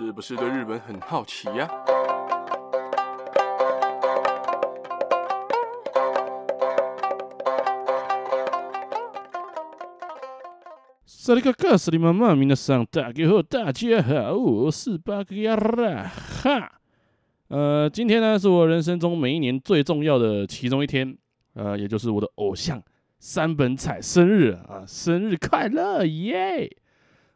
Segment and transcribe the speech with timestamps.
[0.00, 1.68] 是不是对日本很好奇呀？
[11.04, 16.78] 萨利卡卡斯里妈妈，皆さん大家好，大家好，我是巴格亚拉哈。
[17.48, 21.18] 呃，今天呢是我人生中每一年最重要的其中一天，
[21.54, 22.80] 呃，也就是我的偶像
[23.18, 26.70] 山本彩生日啊，生日快乐耶！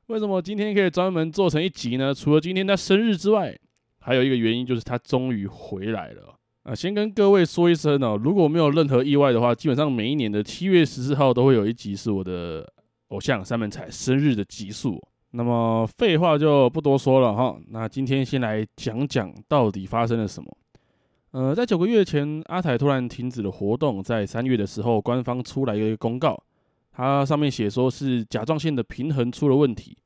[0.06, 2.12] 为什么今天可以专门做成一集呢？
[2.12, 3.56] 除了今天他生日之外，
[4.00, 6.34] 还有一个原因就是他终于回来了
[6.64, 6.74] 啊！
[6.74, 12.66] 先跟各位说一声哦，如果没有任何意外的话，基本上每一年的七月十四号都会有一集是我的。
[13.12, 14.98] 偶像山本彩生日的集数，
[15.32, 17.54] 那么废话就不多说了哈。
[17.68, 20.56] 那今天先来讲讲到底发生了什么。
[21.32, 26.42] 呃，在九个月前，阿彩突然停止了活动，在三月的时候，官方出来一个公告，
[26.92, 29.96] 它上面写说是甲状腺的平衡出了问题。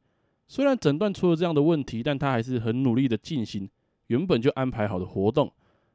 [0.48, 3.68] 虽然诊断出了这样的问题，但他还是很努力的进行
[4.06, 5.52] 原本就安排好的活动，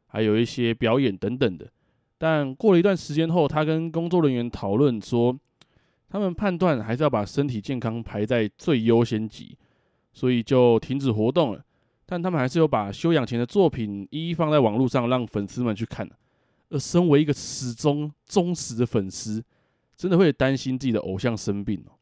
[0.08, 1.68] 还有一些表演等等的。
[2.18, 5.40] 但过了一段时间后，他跟工作人员讨论说。
[6.14, 9.58] 他们判断还是要把身体健康排在最优先级，
[10.12, 11.64] 所以就停止活动了。
[12.06, 16.06] 但他们还是有把休养前的作品一一放在网络上，让粉丝们去看。
[16.70, 19.42] 而身为一个始终忠实的粉丝，
[19.96, 21.94] 真的会担心自己的偶像生病哦，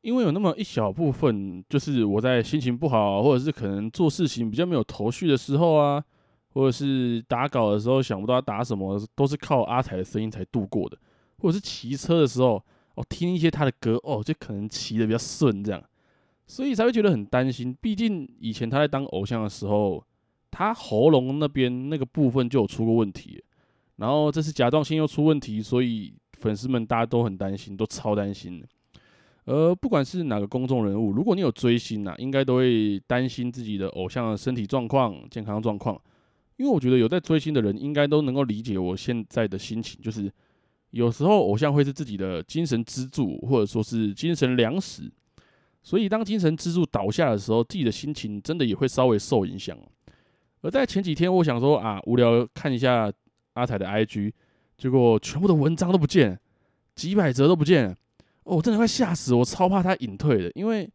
[0.00, 6.02] 因为有那么一小部分，就是我在心情不好，或者是可能做事情比较没有头绪的时候啊，
[6.50, 10.98] 或者是打稿的时候想不到要打什么，都是靠阿彩的声音才度过的，
[11.38, 12.62] 或者是骑车的时候。
[12.96, 15.82] 哦，听一些他的歌哦，就可能骑的比较顺这样，
[16.46, 17.76] 所以才会觉得很担心。
[17.80, 20.00] 毕竟以前他在当偶像的时候，
[20.48, 23.42] 他喉咙那边那个部分就有出过问题，
[23.96, 28.66] 然后这次甲状腺又出问题，所以粉丝们大家都很担心，都超担心的。
[29.46, 36.00] 而不管是哪个公众人物，如果你有追星呐，应该都会担心自己的偶像的身体状况、健康状况。
[36.56, 40.30] 因为我觉得有在追星的人，应该都能够理解我现在的心情，就是。
[40.90, 45.10] 有时候偶像会是自己的精神支柱，或者说是精神粮食，
[45.82, 49.76] 所以当精神支柱倒下的时候，自己的心情真的也会稍微受影响。
[50.60, 53.12] 而在前几天，我想说啊，无聊看一下
[53.54, 54.32] 阿彩的 IG，
[54.76, 56.38] 结果全部的文章都不见，
[56.94, 57.88] 几百则都不见，
[58.44, 60.90] 哦，我真的快吓死我，我超怕他隐退的，因为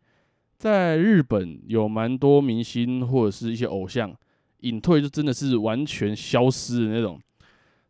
[0.58, 4.14] 在日本有蛮多明星或者是一些偶像
[4.60, 7.20] 隐退，就真的是完全消失的那种。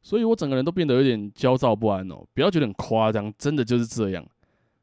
[0.01, 4.25] 所以我整个人都变得有点焦躁不安哦，不要觉得很夸张，真的就是这样。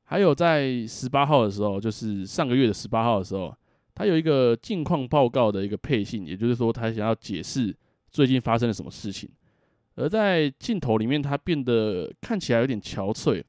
[0.04, 3.52] 还有在十八号的时候，就是上个月的十八号的时候，
[3.94, 7.74] 他有一个近况报告的一个配信，也就是说他想要解释
[8.10, 9.28] 最近发生了什么事情。
[9.96, 13.42] 而在镜头里面，他变得看起来有点憔悴，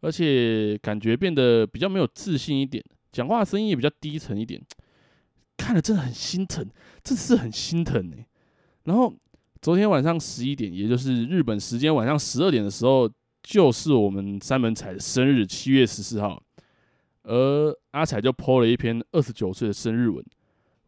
[0.00, 2.82] 而且感觉变得比较没有自信一点，
[3.12, 4.60] 讲话声音也比较低沉一点，
[5.56, 6.66] 看了真的很心疼，
[7.04, 8.26] 真是很心疼哎。
[8.84, 9.14] 然后。
[9.60, 13.08] 昨天晚上十一点，也就是日本时间晚上十二点的时候，
[13.44, 16.42] 就是我们三门彩的生日，七月十四号。
[17.22, 20.24] 而阿彩就 po 了一篇二十九岁的生日文，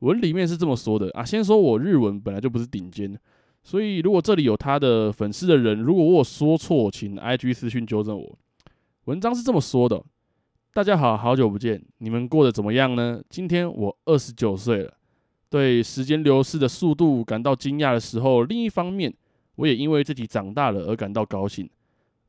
[0.01, 1.25] 文里面是这么说的啊。
[1.25, 3.17] 先说我日文本来就不是顶尖，
[3.65, 8.39] 所以如果这里有他的粉丝的人，如果我说错，请 IG 私讯纠正我。
[9.07, 10.05] 文章是这么说的：
[10.75, 13.23] 大家好，好久不见，你们过得怎么样呢？
[13.31, 14.93] 今天我二十九岁了。
[15.49, 19.13] 对时间流逝的速度感到惊讶的时候，另一方面，
[19.57, 21.69] 我也因为自己长大了而感到高兴。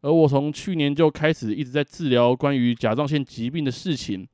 [0.02, 4.26] 而我从去年就开始一直在治疗关于甲状腺疾病的事情，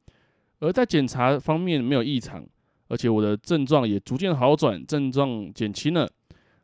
[0.60, 2.46] 而在检查方面没有异常，
[2.90, 6.12] 而且我的症状也逐渐好转，症状减轻了，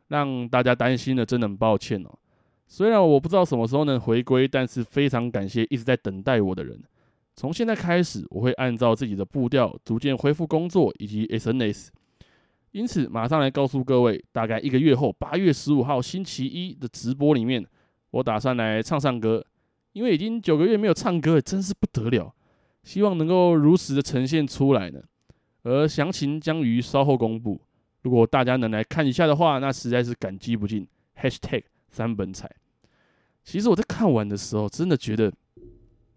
[0.08, 2.18] 让大家担心的真的很抱歉哦。
[2.66, 6.78] 虽然我不知道什么时候能回归，但是非常感谢一直在等待我的人。
[7.34, 11.88] 从现在开始，我会按照自己的步调，逐渐恢复工作以及 SNS。
[12.72, 17.64] 因此，马上来告诉各位，大概一个月后，八月十五号星期一的直播里面，
[18.10, 19.44] 我打算来唱唱歌。
[19.92, 22.34] 因为已经九个月没有唱歌，真是不得了。
[22.82, 25.00] 希望能够如实的呈现出来呢。
[25.62, 27.60] 而详情将于稍后公布。
[28.08, 30.88] 如果大家能来看一下的话，那实在是感激不尽。
[31.14, 32.50] Hashtag 三本彩。
[33.44, 35.30] 其实我在看完的时候，真的觉得，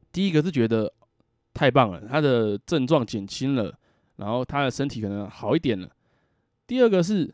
[0.10, 0.90] 第一个是觉得
[1.54, 3.78] 太棒了，他的症状减轻了，
[4.16, 5.90] 然后他的身体可能好一点了。
[6.66, 7.30] 第二个是，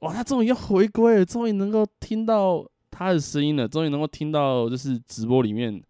[0.00, 5.80] 哇，他终于要回归了，终于能够听到他的声音了，终于能够听到就是直播里面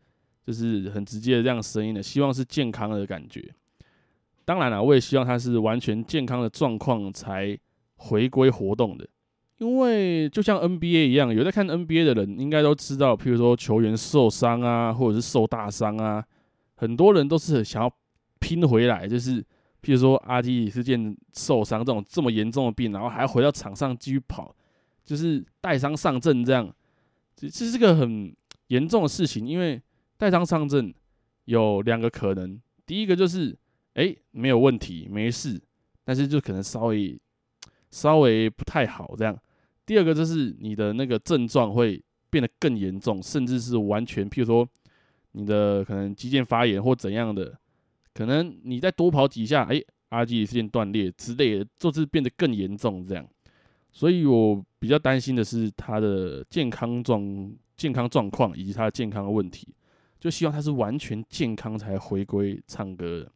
[0.47, 2.03] 就是很直接的这样声音了。
[2.03, 3.51] 希望是健康的感觉。
[4.45, 7.59] 当然了，我也希望他是完全健康的状况才
[8.03, 9.07] 回归活动的，
[9.59, 16.25] 因为就像 NBA 一样，有在看 NBA 的人应该都知道，譬如说球员受伤啊，或者是受大伤啊，
[16.77, 17.93] 很多人都是想要
[18.39, 19.43] 拼回来，就是
[19.83, 24.55] 譬如说阿基里斯腱受伤这种这么严重的病，然后还要回到场上继续跑，
[25.05, 26.75] 就是带伤上阵这样，
[27.37, 28.35] 这这是个很
[28.69, 29.47] 严重的事情。
[29.47, 29.81] 因为
[30.17, 30.95] 带伤上阵
[31.45, 33.55] 有两个可能，第一个就是
[33.95, 35.61] 哎、没有问题没事，
[36.03, 37.21] 但是就可能稍微
[37.91, 39.37] 稍微不太好这样。
[39.85, 44.69] 第二个就是你的那个症状会变得更严重，甚至是完全，譬如说
[45.33, 47.59] 你的可能肌腱发炎或怎样的。
[48.13, 53.27] 可能你再多跑几下，哎、欸，阿基里斯腱断裂之类的，就是变得更严重这样。
[53.93, 59.69] 所以我比较担心的是他的健康状健康状况以及他的健康的问题，
[60.19, 63.33] 就希望他是完全健康才回归唱歌的。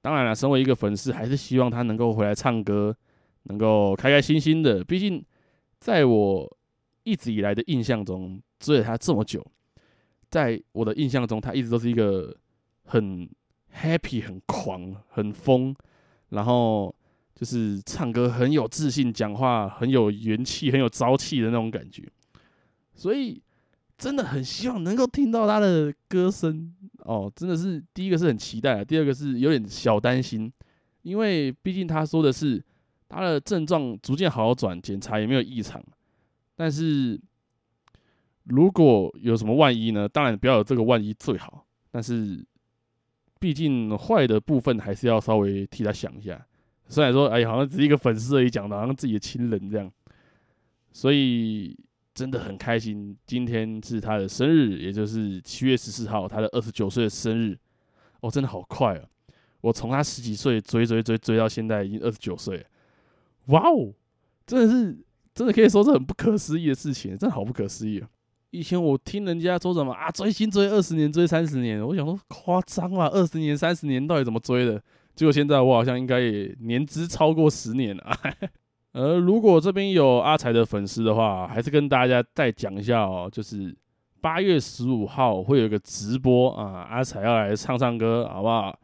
[0.00, 2.96] 当然了，身为一个粉丝，还是希望他能够回来唱歌，
[3.48, 4.84] 能够开开心心的。
[4.84, 5.24] 毕竟
[5.80, 6.58] 在我
[7.02, 9.44] 一直以来的印象中，追了他这么久，
[10.30, 12.36] 在我的印象中，他一直都是一个
[12.84, 13.28] 很。
[13.78, 15.76] Happy 很狂很疯，
[16.30, 16.96] 然后
[17.34, 22.02] 就是唱歌很有自信，讲话很有元气，很有朝气的那种感觉，
[22.94, 23.42] 所以
[23.98, 30.50] 真的很希望能够听到他的歌声哦，真的是第一个是很期待，第二个是有点小担心，
[31.02, 32.64] 因为毕竟他说的是
[33.08, 35.82] 他的症状逐渐好转，检查也没有异常，
[36.54, 37.20] 但是
[38.44, 40.08] 如果有什么万一呢？
[40.08, 42.44] 当然不要有这个万一最好，但是。
[43.38, 46.44] 毕竟坏的部分还是要稍微替他想一下，
[46.88, 49.92] 虽然说哎，好像只是一个粉丝而已，讲的好像自己的亲人这样，
[50.90, 51.78] 所以
[52.14, 53.14] 真的很开心。
[53.26, 57.56] 今天是他的生日，也就是七月十四号，他的二十九岁的生日。
[58.20, 59.04] 哦，真的好快啊！
[59.60, 62.66] 我从他十几岁追追追追到现在，已经二十九岁。
[63.46, 63.92] 哇哦，
[64.46, 64.98] 真的是，
[65.34, 68.08] 真的可以说是很不可思议的事情，真的好不可思议啊！
[68.50, 74.82] 以前我听人家说什么啊，追星追二十年，追三十年，我想说夸张啊，二十年、三十年到底怎么追的？
[75.14, 78.04] 结果现在我好像应该也年资超过十年了。
[78.92, 83.76] 呃，如果这边有阿财的粉丝的话，还是跟大家再讲一下哦，就是
[84.22, 88.78] 八月十五号会有一个直播啊，阿财要来唱唱歌，好不好？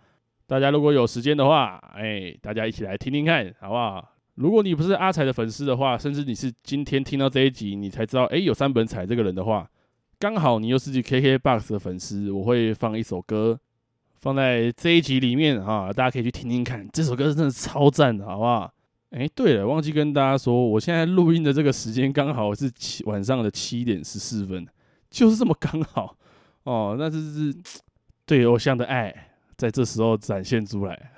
[0.46, 4.11] 大家如果有时间的话，哎，大家一起来听听看，好不好？
[4.36, 9.68] 如果你不是阿彩的粉丝的话，甚至你是今天听到这一集，你才知道，哎，有三本彩这个人的话，
[10.18, 13.60] 刚好你又是 KKBOX 的粉丝，我会放一首歌
[14.20, 18.72] 放在这一集里面啊，大家可以去听听看，这首歌真的超赞的，好不好？
[19.10, 24.66] 哎，对了，忘记跟大家说，我现在录音的这个时间刚好是七晚上的七点十四分，
[25.10, 26.16] 就是这么刚好
[26.64, 27.54] 哦，那就是
[28.24, 29.14] 对偶像的爱
[29.58, 31.12] 在这时候展现出来。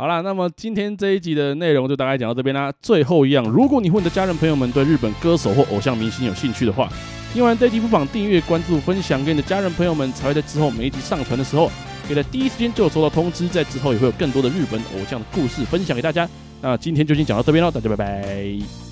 [0.00, 2.72] 好啦，那么今天这一集的内容就大概讲到这边啦。
[2.80, 6.88] 最后一样，如果你和你的家人朋友们对日本歌手或偶像明星有兴趣的话，
[7.34, 11.70] 听完这一集不妨订阅、关注、分享给你的家人朋友们，才会在之后每一集上传的时候，
[12.06, 13.46] 可以在第一时间就收到通知。
[13.46, 16.26] 在之后也会有更多的日本偶像的故事分享给大家。
[16.62, 18.89] 那今天就先讲到这边喽，大家拜拜。